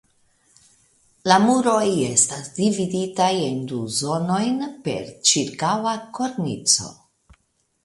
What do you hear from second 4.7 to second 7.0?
per ĉirkaŭa kornico.